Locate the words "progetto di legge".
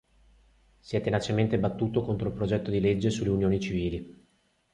2.33-3.11